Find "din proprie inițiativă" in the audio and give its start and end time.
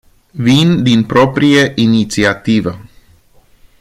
0.83-2.79